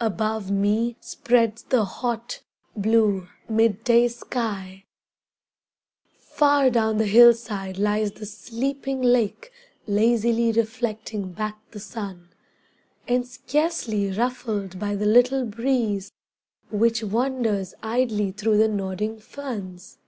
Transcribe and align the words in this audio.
Above 0.00 0.50
me 0.50 0.96
spreads 0.98 1.62
the 1.62 1.84
hot, 1.84 2.42
blue 2.76 3.28
mid 3.48 3.84
day 3.84 4.08
sky, 4.08 4.84
Far 6.18 6.70
down 6.70 6.96
the 6.98 7.06
hillside 7.06 7.78
lies 7.78 8.10
the 8.10 8.26
sleeping 8.26 9.00
lake 9.00 9.52
Lazily 9.86 10.50
reflecting 10.50 11.30
back 11.30 11.56
the 11.70 11.78
sun, 11.78 12.30
And 13.06 13.24
scarcely 13.28 14.10
ruffled 14.10 14.80
by 14.80 14.96
the 14.96 15.06
little 15.06 15.44
breeze 15.46 16.10
Which 16.72 17.04
wanders 17.04 17.74
idly 17.80 18.32
through 18.32 18.56
the 18.58 18.66
nodding 18.66 19.20
ferns. 19.20 19.98